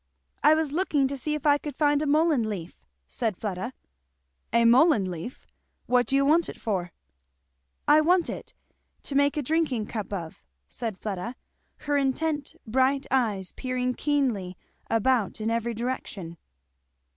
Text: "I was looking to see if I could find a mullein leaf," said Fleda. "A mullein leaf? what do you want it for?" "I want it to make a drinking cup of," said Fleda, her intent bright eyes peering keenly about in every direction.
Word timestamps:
"I 0.41 0.55
was 0.55 0.71
looking 0.71 1.07
to 1.09 1.15
see 1.15 1.35
if 1.35 1.45
I 1.45 1.59
could 1.59 1.75
find 1.75 2.01
a 2.01 2.07
mullein 2.07 2.49
leaf," 2.49 2.75
said 3.07 3.37
Fleda. 3.37 3.71
"A 4.51 4.65
mullein 4.65 5.11
leaf? 5.11 5.45
what 5.85 6.07
do 6.07 6.15
you 6.15 6.25
want 6.25 6.49
it 6.49 6.59
for?" 6.59 6.91
"I 7.87 8.01
want 8.01 8.27
it 8.27 8.55
to 9.03 9.13
make 9.13 9.37
a 9.37 9.43
drinking 9.43 9.85
cup 9.85 10.11
of," 10.11 10.41
said 10.67 10.97
Fleda, 10.97 11.35
her 11.85 11.97
intent 11.97 12.55
bright 12.65 13.05
eyes 13.11 13.51
peering 13.51 13.93
keenly 13.93 14.57
about 14.89 15.39
in 15.39 15.51
every 15.51 15.75
direction. 15.75 16.37